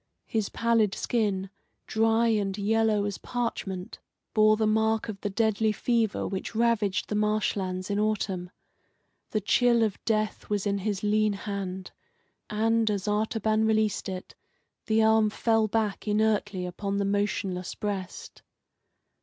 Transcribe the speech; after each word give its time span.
His 0.25 0.49
pallid 0.49 0.95
skin, 0.95 1.51
dry 1.85 2.29
and 2.29 2.57
yellow 2.57 3.05
as 3.05 3.19
parchment, 3.19 3.99
bore 4.33 4.57
the 4.57 4.65
mark 4.65 5.07
of 5.09 5.21
the 5.21 5.29
deadly 5.29 5.71
fever 5.71 6.27
which 6.27 6.55
ravaged 6.55 7.07
the 7.07 7.13
marsh 7.13 7.55
lands 7.55 7.91
in 7.91 7.99
autumn. 7.99 8.49
The 9.29 9.41
chill 9.41 9.83
of 9.83 10.03
death 10.03 10.49
was 10.49 10.65
in 10.65 10.79
his 10.79 11.03
lean 11.03 11.33
hand, 11.33 11.91
and, 12.49 12.89
as 12.89 13.07
Artaban 13.07 13.65
released 13.67 14.09
it, 14.09 14.33
the 14.87 15.03
arm 15.03 15.29
fell 15.29 15.67
back 15.67 16.07
inertly 16.07 16.65
upon 16.65 16.97
the 16.97 17.05
motionless 17.05 17.75
breast. 17.75 18.41